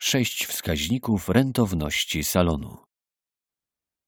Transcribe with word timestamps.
Sześć 0.00 0.46
wskaźników 0.46 1.28
rentowności 1.28 2.24
salonu. 2.24 2.76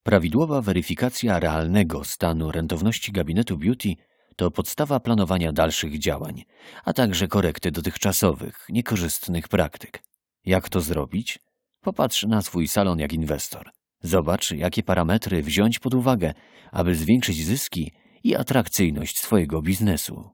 Prawidłowa 0.02 0.62
weryfikacja 0.62 1.40
realnego 1.40 2.04
stanu 2.04 2.52
rentowności 2.52 3.12
gabinetu 3.12 3.56
beauty 3.58 3.94
to 4.36 4.50
podstawa 4.50 5.00
planowania 5.00 5.52
dalszych 5.52 5.98
działań, 5.98 6.44
a 6.84 6.92
także 6.92 7.28
korekty 7.28 7.70
dotychczasowych, 7.70 8.66
niekorzystnych 8.68 9.48
praktyk. 9.48 10.02
Jak 10.44 10.68
to 10.68 10.80
zrobić? 10.80 11.38
Popatrz 11.80 12.22
na 12.22 12.42
swój 12.42 12.68
salon 12.68 12.98
jak 12.98 13.12
inwestor. 13.12 13.70
Zobacz, 14.02 14.50
jakie 14.50 14.82
parametry 14.82 15.42
wziąć 15.42 15.78
pod 15.78 15.94
uwagę, 15.94 16.34
aby 16.72 16.94
zwiększyć 16.94 17.44
zyski 17.44 17.92
i 18.24 18.36
atrakcyjność 18.36 19.18
swojego 19.18 19.62
biznesu. 19.62 20.30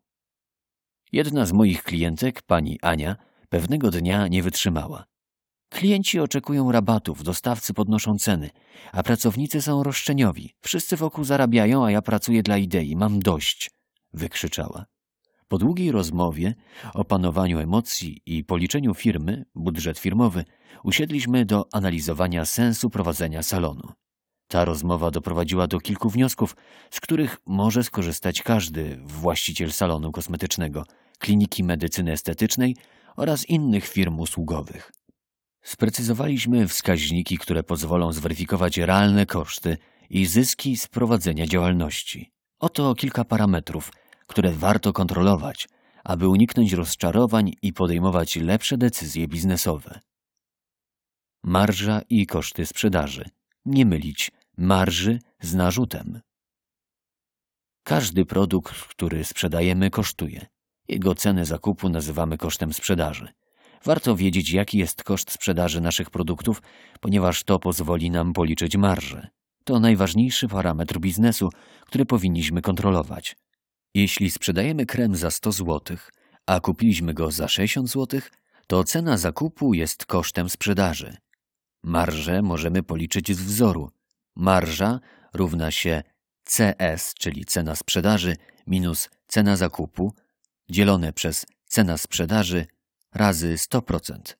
Jedna 1.13 1.47
z 1.47 1.53
moich 1.53 1.83
klientek, 1.83 2.43
pani 2.43 2.79
Ania, 2.83 3.17
pewnego 3.49 3.91
dnia 3.91 4.29
nie 4.29 4.43
wytrzymała. 4.43 5.05
Klienci 5.77 6.21
oczekują 6.21 6.73
rabatów, 6.73 7.23
dostawcy 7.23 7.75
podnoszą 7.75 8.19
ceny, 8.19 8.51
a 8.93 9.03
pracownicy 9.03 9.63
są 9.63 9.83
roszczeniowi. 9.83 10.55
Wszyscy 10.61 10.97
wokół 10.97 11.25
zarabiają, 11.25 11.85
a 11.85 11.91
ja 11.91 12.03
pracuję 12.03 12.43
dla 12.43 12.59
idei. 12.59 12.97
Mam 12.97 13.19
dość, 13.19 13.71
wykrzyczała. 14.13 14.87
Po 15.49 15.59
długiej 15.59 15.93
rozmowie, 15.93 16.55
opanowaniu 16.95 17.59
emocji 17.59 18.23
i 18.27 18.45
policzeniu 18.45 18.95
firmy, 18.95 19.45
budżet 19.55 19.99
firmowy, 19.99 20.45
usiedliśmy 20.85 21.45
do 21.45 21.65
analizowania 21.73 22.45
sensu 22.45 22.91
prowadzenia 22.91 23.43
salonu. 23.43 23.93
Ta 24.49 24.65
rozmowa 24.65 25.11
doprowadziła 25.11 25.67
do 25.67 25.81
kilku 25.81 26.11
wniosków, 26.11 26.57
z 26.91 27.01
których 27.01 27.37
może 27.47 27.85
skorzystać 27.85 28.43
każdy 28.43 28.99
właściciel 29.05 29.73
salonu 29.73 30.13
kosmetycznego, 30.13 30.85
kliniki 31.19 31.65
medycyny 31.65 32.13
estetycznej 32.13 32.77
oraz 33.17 33.49
innych 33.49 33.89
firm 33.89 34.21
usługowych. 34.21 34.93
Sprecyzowaliśmy 35.67 36.69
wskaźniki, 36.69 37.39
które 37.39 37.63
pozwolą 37.63 38.13
zweryfikować 38.13 38.79
realne 38.79 39.27
koszty 39.27 39.79
i 40.11 40.27
zyski 40.27 40.77
z 40.77 40.87
prowadzenia 40.87 41.47
działalności. 41.47 42.33
Oto 42.59 42.95
kilka 42.95 43.25
parametrów, 43.25 43.93
które 44.27 44.51
warto 44.53 44.93
kontrolować, 44.93 45.69
aby 46.05 46.29
uniknąć 46.29 46.73
rozczarowań 46.73 47.53
i 47.63 47.73
podejmować 47.73 48.37
lepsze 48.37 48.79
decyzje 48.79 49.29
biznesowe. 49.29 50.01
Marża 51.43 52.01
i 52.09 52.27
koszty 52.27 52.67
sprzedaży. 52.67 53.31
Nie 53.65 53.87
mylić 53.87 54.33
marży 54.57 55.19
z 55.41 55.55
narzutem. 55.55 56.21
Każdy 57.83 58.25
produkt, 58.25 58.75
który 58.75 59.25
sprzedajemy, 59.25 59.91
kosztuje. 59.91 60.47
Jego 60.89 61.15
cenę 61.15 61.45
zakupu 61.45 61.89
nazywamy 61.89 62.39
kosztem 62.39 62.73
sprzedaży. 62.73 63.29
Warto 63.85 64.17
wiedzieć, 64.17 64.51
jaki 64.51 64.79
jest 64.79 65.05
koszt 65.05 65.33
sprzedaży 65.33 65.81
naszych 65.81 66.11
produktów, 66.11 66.63
ponieważ 67.01 67.45
to 67.45 67.59
pozwoli 67.59 68.11
nam 68.11 68.33
policzyć 68.33 68.77
marżę. 68.77 69.29
To 69.65 69.81
najważniejszy 69.81 70.49
parametr 70.49 70.99
biznesu, 70.99 71.51
który 71.87 72.07
powinniśmy 72.07 72.63
kontrolować. 72.63 73.37
Jeśli 73.95 74.31
sprzedajemy 74.31 74.87
krem 74.87 75.17
za 75.17 75.31
100 75.31 75.53
zł, 75.53 75.97
a 76.47 76.61
kupiliśmy 76.61 77.15
go 77.15 77.31
za 77.31 77.49
60 77.49 77.91
zł, 77.91 78.21
to 78.67 78.85
cena 78.85 79.17
zakupu 79.17 79.75
jest 79.75 80.07
kosztem 80.07 80.49
sprzedaży. 80.49 81.17
Marżę 81.83 82.43
możemy 82.43 82.83
policzyć 82.83 83.37
z 83.37 83.43
wzoru. 83.43 83.91
Marża 84.37 85.01
równa 85.35 85.71
się 85.71 86.03
CS, 86.45 87.15
czyli 87.15 87.45
cena 87.45 87.77
sprzedaży, 87.77 88.37
minus 88.67 89.11
cena 89.27 89.57
zakupu, 89.57 90.13
dzielone 90.71 91.13
przez 91.13 91.47
cena 91.67 91.99
sprzedaży 91.99 92.67
razy 93.17 93.55
100%. 93.55 94.37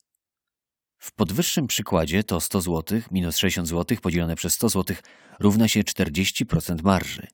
W 0.99 1.13
podwyższym 1.13 1.67
przykładzie 1.67 2.25
to 2.25 2.41
100 2.41 2.61
zł 2.61 3.01
minus 3.11 3.37
60 3.37 3.69
zł 3.69 3.99
podzielone 4.03 4.37
przez 4.37 4.55
100 4.55 4.69
zł 4.69 4.97
równa 5.41 5.69
się 5.69 5.81
40% 5.81 6.83
marży. 6.83 7.27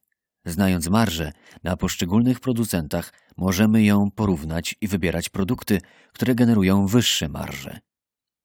Znając 0.44 0.88
marżę 0.88 1.32
na 1.62 1.76
poszczególnych 1.76 2.40
producentach, 2.40 3.12
możemy 3.36 3.82
ją 3.82 4.10
porównać 4.10 4.74
i 4.80 4.88
wybierać 4.88 5.28
produkty, 5.28 5.80
które 6.12 6.34
generują 6.34 6.86
wyższe 6.86 7.28
marże. 7.28 7.80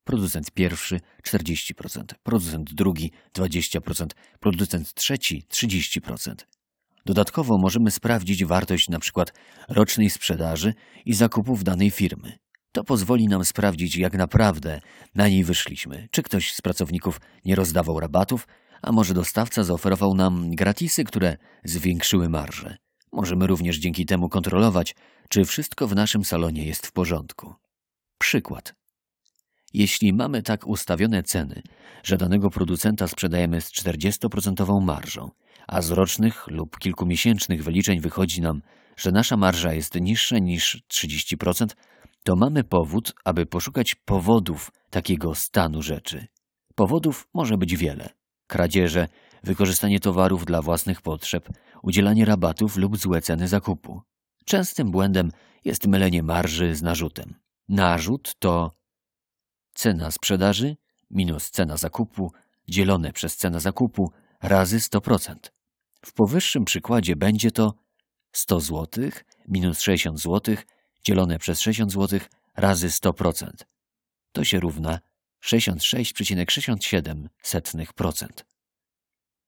Producent 0.04 0.52
pierwszy 0.52 1.00
40%, 1.24 2.04
producent 2.24 2.74
drugi 2.74 3.12
20%, 3.34 4.08
producent 4.40 4.94
trzeci 4.94 5.44
30%. 5.54 6.36
Dodatkowo 7.06 7.58
możemy 7.58 7.92
sprawdzić 7.92 8.46
wartość 8.46 8.90
np. 8.90 9.24
rocznej 9.70 10.10
sprzedaży 10.10 10.74
i 11.06 11.14
zakupów 11.14 11.64
danej 11.64 11.92
firmy. 11.92 12.38
To 12.78 12.84
pozwoli 12.84 13.28
nam 13.28 13.46
sprawdzić, 13.46 13.96
jak 13.96 14.14
naprawdę 14.14 14.82
na 15.16 15.28
niej 15.28 15.44
wyszliśmy. 15.44 16.08
Czy 16.12 16.24
ktoś 16.24 16.54
z 16.54 16.62
pracowników 16.62 17.22
nie 17.46 17.56
rozdawał 17.56 18.00
rabatów, 18.00 18.48
a 18.82 18.92
może 18.92 19.14
dostawca 19.14 19.64
zaoferował 19.64 20.14
nam 20.14 20.56
gratisy, 20.56 21.04
które 21.04 21.38
zwiększyły 21.64 22.30
marżę. 22.30 22.78
Możemy 23.12 23.48
również 23.48 23.78
dzięki 23.78 24.06
temu 24.06 24.30
kontrolować, 24.30 24.96
czy 25.30 25.46
wszystko 25.46 25.88
w 25.88 25.96
naszym 25.96 26.26
salonie 26.26 26.66
jest 26.66 26.88
w 26.88 26.92
porządku. 26.92 27.54
Przykład. 28.18 28.76
Jeśli 29.74 30.14
mamy 30.14 30.44
tak 30.44 30.68
ustawione 30.68 31.24
ceny, 31.24 31.62
że 32.04 32.18
danego 32.18 32.50
producenta 32.50 33.08
sprzedajemy 33.08 33.62
z 33.62 33.72
40% 33.72 34.82
marżą, 34.82 35.32
a 35.68 35.82
z 35.82 35.92
rocznych 35.92 36.48
lub 36.48 36.78
kilkumiesięcznych 36.78 37.64
wyliczeń 37.64 38.00
wychodzi 38.00 38.42
nam, 38.42 38.62
że 38.98 39.12
nasza 39.12 39.38
marża 39.38 39.74
jest 39.74 39.96
niższa 39.96 40.40
niż 40.40 40.84
30%, 40.90 41.68
to 42.28 42.36
mamy 42.36 42.64
powód, 42.64 43.14
aby 43.26 43.46
poszukać 43.46 43.96
powodów 43.96 44.72
takiego 44.90 45.36
stanu 45.36 45.82
rzeczy. 45.82 46.28
Powodów 46.76 47.28
może 47.34 47.58
być 47.58 47.78
wiele: 47.78 48.10
kradzieże, 48.48 49.08
wykorzystanie 49.44 50.00
towarów 50.00 50.46
dla 50.46 50.62
własnych 50.62 51.02
potrzeb, 51.02 51.50
udzielanie 51.84 52.26
rabatów 52.26 52.78
lub 52.78 52.98
złe 52.98 53.22
ceny 53.22 53.48
zakupu. 53.48 54.02
Częstym 54.46 54.92
błędem 54.92 55.32
jest 55.66 55.88
mylenie 55.88 56.24
marży 56.24 56.76
z 56.76 56.82
narzutem. 56.82 57.36
Narzut 57.70 58.36
to 58.40 58.72
cena 59.74 60.12
sprzedaży 60.12 60.78
minus 61.12 61.52
cena 61.52 61.78
zakupu 61.78 62.32
dzielone 62.70 63.14
przez 63.14 63.38
cenę 63.38 63.60
zakupu 63.60 64.12
razy 64.42 64.80
100%. 64.80 65.36
W 66.06 66.14
powyższym 66.14 66.66
przykładzie 66.66 67.16
będzie 67.16 67.52
to 67.52 67.74
100 68.32 68.60
zł 68.60 69.10
minus 69.48 69.82
60 69.82 70.20
zł 70.20 70.56
dzielone 71.08 71.40
przez 71.40 71.62
60 71.62 71.92
zł 71.92 72.20
razy 72.56 72.88
100%. 72.88 73.48
To 74.32 74.44
się 74.44 74.60
równa 74.60 75.00
66,67%. 75.46 78.28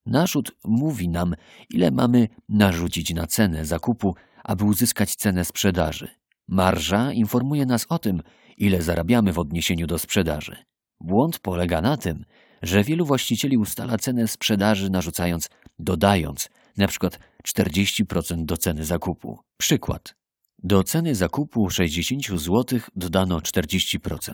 Narzut 0.06 0.52
mówi 0.64 1.09
nam, 1.09 1.36
ile 1.69 1.92
mamy 1.92 2.28
narzucić 2.50 3.14
na 3.14 3.28
cenę 3.28 3.66
zakupu, 3.66 4.16
aby 4.44 4.64
uzyskać 4.64 5.16
cenę 5.16 5.46
sprzedaży. 5.46 6.08
Marża 6.48 7.14
informuje 7.14 7.66
nas 7.66 7.86
o 7.90 8.00
tym, 8.00 8.22
ile 8.58 8.81
zarabiamy 8.81 9.34
w 9.34 9.40
odniesieniu 9.40 9.88
do 9.88 10.00
sprzedaży. 10.00 10.56
Błąd 11.00 11.40
polega 11.40 11.81
na 11.81 11.98
tym, 11.98 12.25
że 12.62 12.84
wielu 12.84 13.06
właścicieli 13.06 13.58
ustala 13.58 13.98
cenę 13.98 14.28
sprzedaży 14.28 14.90
narzucając, 14.90 15.50
dodając 15.80 16.50
np. 16.78 17.09
40% 17.48 18.46
do 18.46 18.58
ceny 18.58 18.86
zakupu. 18.86 19.40
Przykład. 19.58 20.19
Do 20.64 20.84
ceny 20.84 21.16
zakupu 21.16 21.70
60 21.70 22.28
zł 22.28 22.80
dodano 22.96 23.40
40%. 23.40 24.34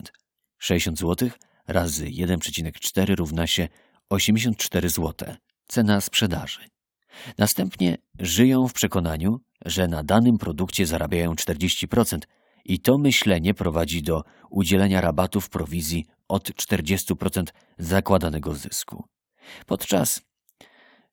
60 0.59 0.99
zł 0.99 1.29
razy 1.67 2.05
1,4 2.05 3.15
równa 3.15 3.47
się 3.47 3.67
84 4.09 4.89
zł. 4.89 5.35
Cena 5.67 6.01
sprzedaży. 6.01 6.59
Następnie 7.37 7.97
żyją 8.19 8.67
w 8.67 8.73
przekonaniu, 8.73 9.39
że 9.65 9.87
na 9.87 10.03
danym 10.03 10.37
produkcie 10.37 10.85
zarabiają 10.85 11.33
40% 11.33 12.19
i 12.65 12.79
to 12.79 12.97
myślenie 12.97 13.53
prowadzi 13.53 14.03
do 14.03 14.23
udzielenia 14.49 15.01
rabatów 15.01 15.49
prowizji 15.49 16.05
od 16.27 16.49
40% 16.49 17.43
zakładanego 17.77 18.55
zysku. 18.55 19.03
Podczas 19.65 20.21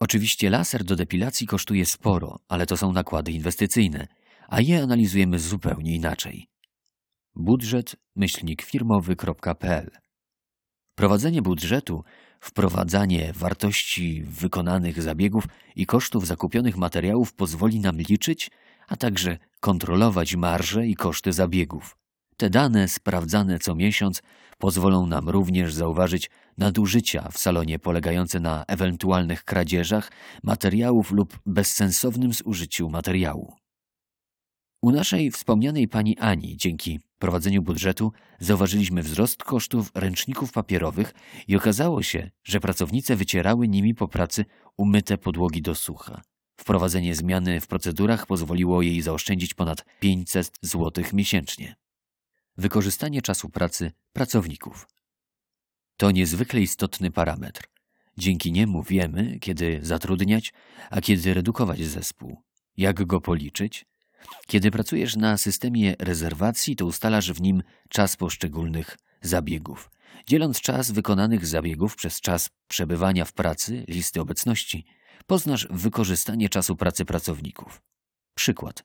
Oczywiście 0.00 0.50
laser 0.50 0.84
do 0.84 0.96
depilacji 0.96 1.46
kosztuje 1.46 1.86
sporo, 1.86 2.38
ale 2.48 2.66
to 2.66 2.76
są 2.76 2.92
nakłady 2.92 3.32
inwestycyjne, 3.32 4.06
a 4.48 4.60
je 4.60 4.82
analizujemy 4.82 5.38
zupełnie 5.38 5.94
inaczej. 5.94 6.48
Budżet 7.34 7.96
myślnik 8.16 8.62
firmowy.pl 8.62 10.03
Prowadzenie 10.94 11.42
budżetu, 11.42 12.04
wprowadzanie 12.40 13.32
wartości 13.32 14.22
wykonanych 14.22 15.02
zabiegów 15.02 15.44
i 15.76 15.86
kosztów 15.86 16.26
zakupionych 16.26 16.76
materiałów 16.76 17.32
pozwoli 17.32 17.80
nam 17.80 17.98
liczyć, 17.98 18.50
a 18.88 18.96
także 18.96 19.38
kontrolować 19.60 20.36
marże 20.36 20.86
i 20.86 20.94
koszty 20.94 21.32
zabiegów. 21.32 21.96
Te 22.36 22.50
dane 22.50 22.88
sprawdzane 22.88 23.58
co 23.58 23.74
miesiąc 23.74 24.22
pozwolą 24.58 25.06
nam 25.06 25.28
również 25.28 25.74
zauważyć 25.74 26.30
nadużycia 26.58 27.28
w 27.32 27.38
salonie 27.38 27.78
polegające 27.78 28.40
na 28.40 28.64
ewentualnych 28.68 29.44
kradzieżach 29.44 30.10
materiałów 30.42 31.12
lub 31.12 31.38
bezsensownym 31.46 32.32
zużyciu 32.32 32.90
materiału. 32.90 33.63
U 34.84 34.92
naszej 34.92 35.30
wspomnianej 35.30 35.88
pani 35.88 36.18
Ani 36.18 36.56
dzięki 36.56 37.00
prowadzeniu 37.18 37.62
budżetu 37.62 38.12
zauważyliśmy 38.38 39.02
wzrost 39.02 39.44
kosztów 39.44 39.90
ręczników 39.94 40.52
papierowych 40.52 41.14
i 41.48 41.56
okazało 41.56 42.02
się, 42.02 42.30
że 42.42 42.60
pracownice 42.60 43.16
wycierały 43.16 43.68
nimi 43.68 43.94
po 43.94 44.08
pracy 44.08 44.44
umyte 44.76 45.18
podłogi 45.18 45.62
do 45.62 45.74
sucha. 45.74 46.22
Wprowadzenie 46.56 47.14
zmiany 47.14 47.60
w 47.60 47.66
procedurach 47.66 48.26
pozwoliło 48.26 48.82
jej 48.82 49.02
zaoszczędzić 49.02 49.54
ponad 49.54 49.84
500 50.00 50.58
zł 50.62 51.04
miesięcznie. 51.12 51.76
Wykorzystanie 52.56 53.22
czasu 53.22 53.48
pracy 53.48 53.92
pracowników. 54.12 54.88
To 55.96 56.10
niezwykle 56.10 56.60
istotny 56.60 57.10
parametr. 57.10 57.68
Dzięki 58.18 58.52
niemu 58.52 58.82
wiemy, 58.82 59.38
kiedy 59.40 59.78
zatrudniać, 59.82 60.52
a 60.90 61.00
kiedy 61.00 61.34
redukować 61.34 61.84
zespół, 61.84 62.42
jak 62.76 63.04
go 63.06 63.20
policzyć. 63.20 63.86
Kiedy 64.46 64.70
pracujesz 64.70 65.16
na 65.16 65.38
systemie 65.38 65.94
rezerwacji, 65.98 66.76
to 66.76 66.86
ustalasz 66.86 67.32
w 67.32 67.40
nim 67.40 67.62
czas 67.88 68.16
poszczególnych 68.16 68.98
zabiegów. 69.22 69.90
Dzieląc 70.26 70.60
czas 70.60 70.90
wykonanych 70.90 71.46
zabiegów 71.46 71.96
przez 71.96 72.20
czas 72.20 72.50
przebywania 72.68 73.24
w 73.24 73.32
pracy, 73.32 73.84
listy 73.88 74.20
obecności, 74.20 74.84
poznasz 75.26 75.66
wykorzystanie 75.70 76.48
czasu 76.48 76.76
pracy 76.76 77.04
pracowników. 77.04 77.82
Przykład. 78.34 78.84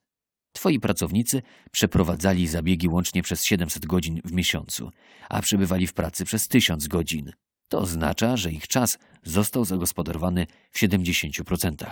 Twoi 0.52 0.80
pracownicy 0.80 1.42
przeprowadzali 1.72 2.48
zabiegi 2.48 2.88
łącznie 2.88 3.24
przez 3.24 3.44
700 3.44 3.86
godzin 3.86 4.22
w 4.26 4.32
miesiącu, 4.32 4.92
a 5.30 5.42
przebywali 5.42 5.88
w 5.88 5.94
pracy 5.94 6.26
przez 6.26 6.48
1000 6.48 6.88
godzin. 6.88 7.32
To 7.68 7.80
oznacza, 7.80 8.38
że 8.38 8.52
ich 8.52 8.68
czas 8.68 8.98
został 9.24 9.66
zagospodarowany 9.66 10.48
w 10.72 10.80
70%. 10.80 11.86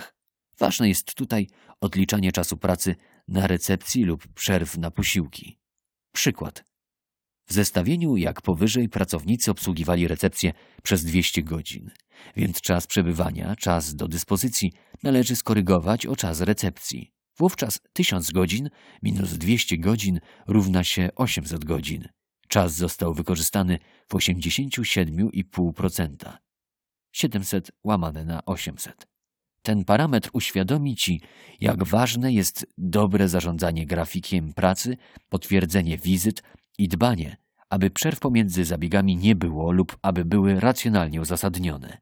Ważne 0.59 0.89
jest 0.89 1.13
tutaj 1.13 1.47
odliczanie 1.81 2.31
czasu 2.31 2.57
pracy 2.57 2.95
na 3.27 3.47
recepcji 3.47 4.03
lub 4.03 4.27
przerw 4.27 4.77
na 4.77 4.91
posiłki. 4.91 5.59
Przykład. 6.13 6.63
W 7.47 7.53
zestawieniu 7.53 8.17
jak 8.17 8.41
powyżej 8.41 8.89
pracownicy 8.89 9.51
obsługiwali 9.51 10.07
recepcję 10.07 10.53
przez 10.83 11.05
200 11.05 11.43
godzin, 11.43 11.91
więc 12.35 12.61
czas 12.61 12.87
przebywania, 12.87 13.55
czas 13.55 13.95
do 13.95 14.07
dyspozycji 14.07 14.73
należy 15.03 15.35
skorygować 15.35 16.05
o 16.05 16.15
czas 16.15 16.41
recepcji. 16.41 17.11
Wówczas 17.37 17.79
1000 17.93 18.31
godzin 18.31 18.69
minus 19.03 19.33
200 19.33 19.77
godzin 19.77 20.19
równa 20.47 20.83
się 20.83 21.09
800 21.15 21.65
godzin. 21.65 22.07
Czas 22.47 22.73
został 22.73 23.13
wykorzystany 23.13 23.79
w 24.07 24.13
87,5%. 24.13 26.37
700 27.11 27.71
łamane 27.83 28.25
na 28.25 28.45
800. 28.45 29.07
Ten 29.61 29.85
parametr 29.85 30.29
uświadomi 30.33 30.95
Ci, 30.95 31.21
jak 31.59 31.83
ważne 31.83 32.33
jest 32.33 32.67
dobre 32.77 33.29
zarządzanie 33.29 33.85
grafikiem 33.85 34.53
pracy, 34.53 34.97
potwierdzenie 35.29 35.97
wizyt 35.97 36.43
i 36.77 36.87
dbanie, 36.87 37.37
aby 37.69 37.89
przerw 37.89 38.19
pomiędzy 38.19 38.65
zabiegami 38.65 39.17
nie 39.17 39.35
było 39.35 39.71
lub 39.71 39.97
aby 40.01 40.25
były 40.25 40.59
racjonalnie 40.59 41.21
uzasadnione. 41.21 41.97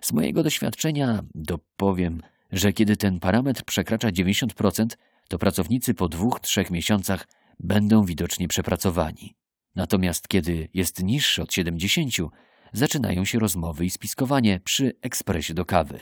Z 0.00 0.12
mojego 0.12 0.42
doświadczenia 0.42 1.22
dopowiem, 1.34 2.20
że 2.52 2.72
kiedy 2.72 2.96
ten 2.96 3.20
parametr 3.20 3.64
przekracza 3.64 4.08
90%, 4.08 4.86
to 5.28 5.38
pracownicy 5.38 5.94
po 5.94 6.08
dwóch, 6.08 6.40
trzech 6.40 6.70
miesiącach 6.70 7.28
będą 7.60 8.04
widocznie 8.04 8.48
przepracowani. 8.48 9.34
Natomiast 9.74 10.28
kiedy 10.28 10.68
jest 10.74 11.02
niższy 11.02 11.42
od 11.42 11.52
70, 11.52 12.14
zaczynają 12.72 13.24
się 13.24 13.38
rozmowy 13.38 13.84
i 13.84 13.90
spiskowanie 13.90 14.60
przy 14.60 14.92
ekspresie 15.02 15.54
do 15.54 15.64
kawy. 15.64 16.00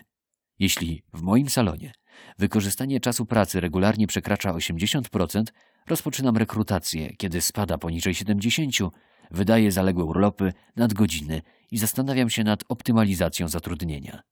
Jeśli 0.61 1.03
w 1.13 1.23
moim 1.23 1.51
salonie 1.51 1.93
wykorzystanie 2.39 3.01
czasu 3.01 3.27
pracy 3.27 3.61
regularnie 3.61 4.07
przekracza 4.07 4.53
80%, 4.53 5.45
rozpoczynam 5.89 6.37
rekrutację, 6.37 7.17
kiedy 7.17 7.41
spada 7.41 7.79
poniżej 7.79 8.15
70%, 8.15 8.91
wydaję 9.31 9.73
zaległe 9.73 10.05
urlopy, 10.05 10.53
nadgodziny 10.77 11.43
i 11.71 11.79
zastanawiam 11.79 12.31
się 12.31 12.45
nad 12.45 12.65
optymalizacją 12.69 13.49
zatrudnienia. 13.49 14.23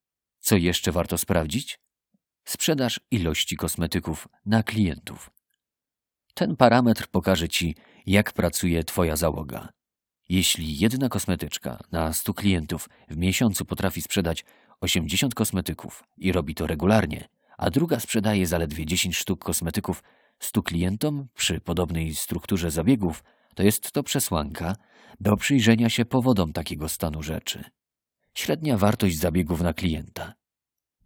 Co 0.40 0.56
jeszcze 0.56 0.92
warto 0.92 1.18
sprawdzić? 1.18 1.78
Sprzedaż 2.44 3.00
ilości 3.10 3.56
kosmetyków 3.56 4.28
na 4.46 4.62
klientów. 4.62 5.30
Ten 6.34 6.56
parametr 6.56 7.06
pokaże 7.06 7.48
Ci, 7.48 7.74
jak 8.06 8.32
pracuje 8.32 8.84
Twoja 8.84 9.16
załoga. 9.16 9.68
Jeśli 10.28 10.78
jedna 10.78 11.08
kosmetyczka 11.08 11.78
na 11.92 12.12
100 12.12 12.34
klientów 12.34 12.88
w 13.08 13.16
miesiącu 13.16 13.64
potrafi 13.64 14.02
sprzedać 14.02 14.44
80 14.80 15.34
kosmetyków 15.34 16.04
i 16.16 16.32
robi 16.32 16.54
to 16.54 16.66
regularnie, 16.66 17.28
a 17.58 17.70
druga 17.70 18.00
sprzedaje 18.00 18.46
zaledwie 18.46 18.86
10 18.86 19.16
sztuk 19.16 19.44
kosmetyków 19.44 20.02
100 20.38 20.62
klientom 20.62 21.28
przy 21.34 21.60
podobnej 21.60 22.14
strukturze 22.14 22.70
zabiegów, 22.70 23.24
to 23.54 23.62
jest 23.62 23.92
to 23.92 24.02
przesłanka 24.02 24.76
do 25.20 25.36
przyjrzenia 25.36 25.90
się 25.90 26.04
powodom 26.04 26.52
takiego 26.52 26.88
stanu 26.88 27.22
rzeczy. 27.22 27.64
Średnia 28.34 28.76
wartość 28.76 29.18
zabiegów 29.18 29.60
na 29.60 29.74
klienta. 29.74 30.34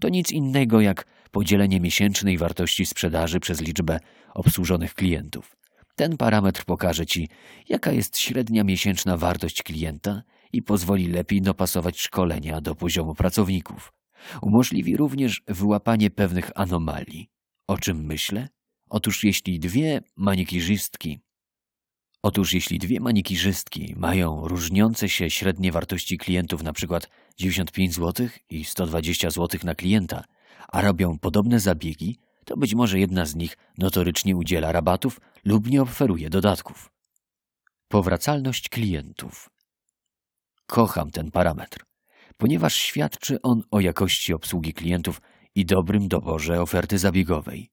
To 0.01 0.09
nic 0.09 0.33
innego 0.33 0.81
jak 0.81 1.05
podzielenie 1.31 1.81
miesięcznej 1.81 2.39
wartości 2.39 2.87
sprzedaży 2.87 3.41
przez 3.41 3.61
liczbę 3.61 4.01
obsłużonych 4.35 4.95
klientów. 4.95 5.57
Ten 5.97 6.17
parametr 6.17 6.65
pokaże 6.65 7.07
Ci, 7.07 7.29
jaka 7.69 7.93
jest 7.93 8.19
średnia 8.19 8.65
miesięczna 8.65 9.17
wartość 9.17 9.63
klienta 9.63 10.23
i 10.53 10.63
pozwoli 10.63 11.09
lepiej 11.09 11.43
dopasować 11.43 12.01
szkolenia 12.01 12.61
do 12.61 12.75
poziomu 12.75 13.15
pracowników. 13.15 13.93
Umożliwi 14.43 14.97
również 14.97 15.43
wyłapanie 15.49 16.11
pewnych 16.11 16.51
anomalii. 16.55 17.31
O 17.69 17.79
czym 17.79 18.05
myślę? 18.05 18.49
Otóż 18.91 19.25
jeśli 19.25 19.61
dwie 19.61 20.01
manikirzystki 20.17 21.21
Otóż 22.25 22.53
jeśli 22.53 22.79
dwie 22.79 23.01
manikirzystki 23.01 23.95
mają 23.97 24.49
różniące 24.49 25.09
się 25.09 25.31
średnie 25.31 25.73
wartości 25.73 26.19
klientów 26.19 26.61
np. 26.61 26.99
95 27.39 27.95
zł 27.95 28.29
i 28.51 28.65
120 28.65 29.31
zł 29.31 29.61
na 29.65 29.75
klienta, 29.75 30.25
a 30.69 30.81
robią 30.81 31.19
podobne 31.19 31.61
zabiegi, 31.61 32.19
to 32.45 32.57
być 32.57 32.75
może 32.75 32.99
jedna 32.99 33.27
z 33.27 33.35
nich 33.35 33.57
notorycznie 33.79 34.37
udziela 34.37 34.73
rabatów 34.73 35.21
lub 35.45 35.71
nie 35.71 35.83
oferuje 35.83 36.31
dodatków. 36.31 36.91
Powracalność 37.89 38.69
klientów. 38.69 39.51
Kocham 40.67 41.11
ten 41.11 41.31
parametr, 41.31 41.85
ponieważ 42.37 42.75
świadczy 42.75 43.43
on 43.43 43.63
o 43.71 43.81
jakości 43.81 44.35
obsługi 44.35 44.73
klientów 44.75 45.21
i 45.55 45.67
dobrym 45.67 46.09
doborze 46.09 46.63
oferty 46.63 46.99
zabiegowej. 46.99 47.71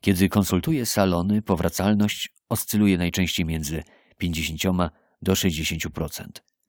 Kiedy 0.00 0.28
konsultuję 0.28 0.86
salony, 0.86 1.42
powracalność 1.42 2.34
oscyluje 2.48 2.98
najczęściej 2.98 3.46
między 3.46 3.82
50 4.18 4.92
do 5.22 5.32
60%. 5.32 6.24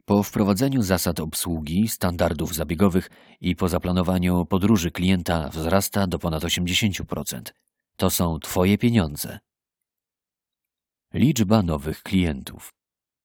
Po 0.05 0.23
wprowadzeniu 0.23 0.81
zasad 0.81 1.19
obsługi, 1.19 1.87
standardów 1.87 2.55
zabiegowych 2.55 3.09
i 3.41 3.55
po 3.55 3.69
zaplanowaniu 3.69 4.45
podróży 4.45 4.91
klienta 4.91 5.49
wzrasta 5.49 6.07
do 6.07 6.19
ponad 6.19 6.43
80%. 6.43 7.41
To 7.95 8.09
są 8.09 8.39
Twoje 8.39 8.77
pieniądze. 8.77 9.39
Liczba 11.13 11.61
nowych 11.61 12.03
klientów. 12.03 12.73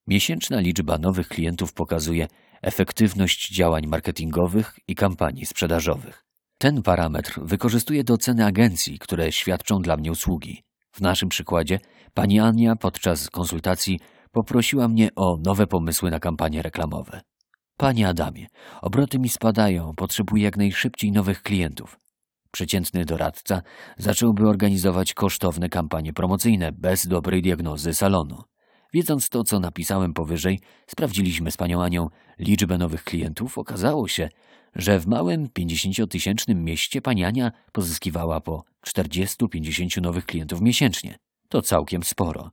Miesięczna 0.09 0.61
liczba 0.61 0.99
nowych 0.99 1.29
klientów 1.29 1.73
pokazuje 1.73 2.29
efektywność 2.63 3.55
działań 3.55 3.87
marketingowych 3.87 4.79
i 4.89 4.95
kampanii 4.95 5.47
sprzedażowych. 5.47 6.25
Ten 6.59 6.83
parametr 6.83 7.41
wykorzystuję 7.43 8.05
do 8.05 8.19
ceny 8.19 8.47
agencji, 8.47 8.99
które 8.99 9.33
świadczą 9.33 9.79
dla 9.83 9.97
mnie 9.97 10.13
usługi. 10.13 10.63
W 10.93 11.01
naszym 11.01 11.29
przykładzie 11.29 11.81
pani 12.15 12.41
Ania 12.41 12.77
podczas 12.77 13.31
konsultacji 13.31 14.01
poprosiła 14.33 14.89
mnie 14.89 15.09
o 15.17 15.37
nowe 15.45 15.67
pomysły 15.67 16.11
na 16.11 16.21
kampanie 16.21 16.63
reklamowe. 16.63 17.21
Panie 17.77 18.09
Adamie, 18.09 18.47
obroty 18.83 19.19
mi 19.19 19.29
spadają, 19.29 19.93
potrzebuję 19.97 20.45
jak 20.45 20.57
najszybciej 20.57 21.13
nowych 21.13 21.43
klientów. 21.43 21.99
Przeciętny 22.51 23.05
doradca 23.05 23.63
zacząłby 23.99 24.49
organizować 24.49 25.15
kosztowne 25.15 25.69
kampanie 25.69 26.13
promocyjne 26.13 26.73
bez 26.73 27.07
dobrej 27.07 27.43
diagnozy 27.43 27.95
salonu. 27.95 28.48
Wiedząc 28.93 29.29
to, 29.29 29.45
co 29.45 29.61
napisałem 29.61 30.15
powyżej, 30.15 30.61
sprawdziliśmy 30.87 31.51
z 31.51 31.57
panią 31.57 31.83
Anią 31.83 32.09
liczbę 32.39 32.79
nowych 32.79 33.05
klientów. 33.05 33.59
Okazało 33.59 34.09
się, 34.09 34.29
że 34.75 35.01
w 35.01 35.07
małym 35.07 35.47
50-tysięcznym 35.47 36.55
mieście 36.55 37.03
pani 37.03 37.25
Ania 37.25 37.53
pozyskiwała 37.73 38.41
po 38.41 38.65
40-50 38.87 40.03
nowych 40.03 40.27
klientów 40.27 40.61
miesięcznie. 40.61 41.19
To 41.49 41.63
całkiem 41.63 42.03
sporo. 42.03 42.51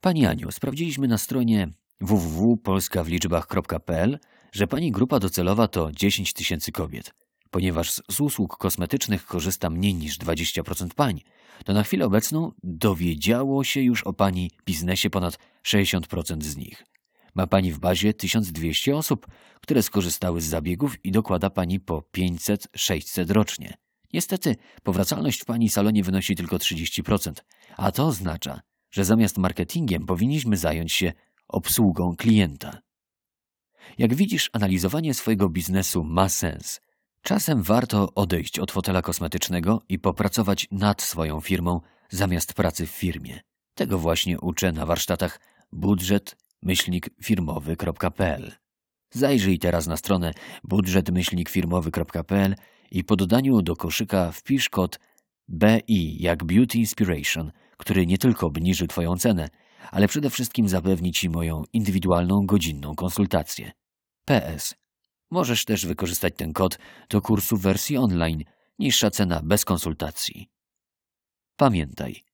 Pani 0.00 0.26
Aniu, 0.26 0.50
sprawdziliśmy 0.50 1.08
na 1.08 1.18
stronie 1.18 1.68
www.polskawliczbach.pl, 2.00 4.18
że 4.52 4.66
pani 4.66 4.92
grupa 4.92 5.18
docelowa 5.18 5.68
to 5.68 5.92
10 5.92 6.32
tysięcy 6.32 6.72
kobiet. 6.72 7.14
Ponieważ 7.52 7.92
z 7.92 8.20
usług 8.20 8.56
kosmetycznych 8.56 9.26
korzysta 9.26 9.70
mniej 9.70 9.94
niż 9.94 10.18
20% 10.18 10.94
pań, 10.94 11.20
to 11.64 11.72
na 11.72 11.82
chwilę 11.82 12.06
obecną 12.06 12.52
dowiedziało 12.62 13.64
się 13.64 13.80
już 13.80 14.02
o 14.02 14.12
pani 14.12 14.50
biznesie 14.66 15.10
ponad 15.10 15.38
60% 15.66 16.42
z 16.42 16.56
nich. 16.56 16.84
Ma 17.34 17.46
pani 17.46 17.72
w 17.72 17.78
bazie 17.78 18.14
1200 18.14 18.96
osób, 18.96 19.26
które 19.60 19.82
skorzystały 19.82 20.40
z 20.40 20.44
zabiegów 20.44 21.04
i 21.04 21.10
dokłada 21.10 21.50
pani 21.50 21.80
po 21.80 22.04
500-600 22.16 23.30
rocznie. 23.30 23.74
Niestety, 24.12 24.56
powracalność 24.82 25.40
w 25.40 25.44
pani 25.44 25.68
salonie 25.68 26.02
wynosi 26.02 26.36
tylko 26.36 26.56
30%, 26.56 27.32
a 27.76 27.92
to 27.92 28.06
oznacza, 28.06 28.60
że 28.90 29.04
zamiast 29.04 29.38
marketingiem 29.38 30.06
powinniśmy 30.06 30.56
zająć 30.56 30.92
się 30.92 31.12
obsługą 31.48 32.16
klienta. 32.16 32.78
Jak 33.98 34.14
widzisz, 34.14 34.50
analizowanie 34.52 35.14
swojego 35.14 35.48
biznesu 35.48 36.04
ma 36.04 36.28
sens. 36.28 36.80
Czasem 37.22 37.62
warto 37.62 38.14
odejść 38.14 38.58
od 38.58 38.72
fotela 38.72 39.02
kosmetycznego 39.02 39.82
i 39.88 39.98
popracować 39.98 40.68
nad 40.70 41.02
swoją 41.02 41.40
firmą 41.40 41.80
zamiast 42.10 42.54
pracy 42.54 42.86
w 42.86 42.90
firmie. 42.90 43.40
Tego 43.74 43.98
właśnie 43.98 44.40
uczę 44.40 44.72
na 44.72 44.86
warsztatach 44.86 45.40
budżet-firmowy.pl. 45.72 48.52
Zajrzyj 49.10 49.58
teraz 49.58 49.86
na 49.86 49.96
stronę 49.96 50.32
budżet-firmowy.pl 50.64 52.54
i 52.90 53.04
po 53.04 53.16
dodaniu 53.16 53.62
do 53.62 53.76
koszyka 53.76 54.32
wpisz 54.32 54.68
kod 54.68 54.98
BI 55.48 56.22
jak 56.22 56.44
Beauty 56.44 56.78
Inspiration, 56.78 57.52
który 57.76 58.06
nie 58.06 58.18
tylko 58.18 58.46
obniży 58.46 58.86
Twoją 58.86 59.16
cenę, 59.16 59.48
ale 59.90 60.08
przede 60.08 60.30
wszystkim 60.30 60.68
zapewni 60.68 61.12
Ci 61.12 61.30
moją 61.30 61.64
indywidualną 61.72 62.46
godzinną 62.46 62.94
konsultację. 62.94 63.72
PS. 64.24 64.81
Możesz 65.32 65.64
też 65.64 65.86
wykorzystać 65.86 66.34
ten 66.36 66.52
kod 66.52 66.78
do 67.10 67.20
kursu 67.20 67.56
w 67.56 67.62
wersji 67.62 67.96
online, 67.96 68.44
niższa 68.78 69.10
cena 69.10 69.40
bez 69.44 69.64
konsultacji. 69.64 70.50
Pamiętaj, 71.56 72.24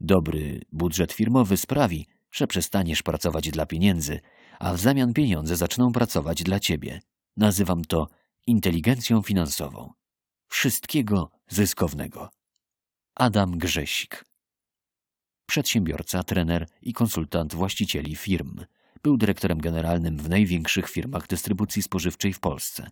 dobry 0.00 0.60
budżet 0.72 1.12
firmowy 1.12 1.56
sprawi, 1.56 2.06
że 2.30 2.46
przestaniesz 2.46 3.02
pracować 3.02 3.50
dla 3.50 3.66
pieniędzy, 3.66 4.20
a 4.58 4.74
w 4.74 4.80
zamian 4.80 5.12
pieniądze 5.12 5.56
zaczną 5.56 5.92
pracować 5.92 6.42
dla 6.42 6.60
ciebie. 6.60 7.00
Nazywam 7.36 7.84
to 7.84 8.06
inteligencją 8.46 9.22
finansową. 9.22 9.92
Wszystkiego 10.48 11.30
zyskownego. 11.48 12.30
Adam 13.14 13.58
Grzesik 13.58 14.24
Przedsiębiorca, 15.46 16.22
trener 16.22 16.68
i 16.82 16.92
konsultant 16.92 17.54
właścicieli 17.54 18.16
firm. 18.16 18.64
Był 19.02 19.16
dyrektorem 19.16 19.58
generalnym 19.58 20.18
w 20.18 20.28
największych 20.28 20.90
firmach 20.90 21.26
dystrybucji 21.26 21.82
spożywczej 21.82 22.32
w 22.32 22.40
Polsce. 22.40 22.90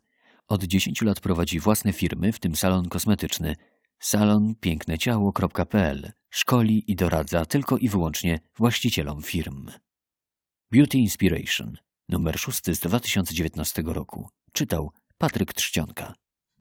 Od 0.49 0.65
10 0.65 1.03
lat 1.03 1.21
prowadzi 1.21 1.61
własne 1.61 1.93
firmy, 1.93 2.33
w 2.33 2.39
tym 2.39 2.57
salon 2.57 2.89
kosmetyczny 2.89 3.57
salonpiękneciało.pl. 3.99 6.13
Szkoli 6.31 6.91
i 6.91 6.97
doradza 6.97 7.47
tylko 7.47 7.79
i 7.79 7.89
wyłącznie 7.89 8.41
właścicielom 8.57 9.23
firm. 9.23 9.71
Beauty 10.73 10.99
Inspiration, 10.99 11.77
numer 12.09 12.39
6 12.39 12.65
z 12.65 12.81
2019 12.81 13.83
roku. 13.87 14.29
Czytał 14.53 14.93
Patryk 15.19 15.55
Trzcionka. 15.55 16.15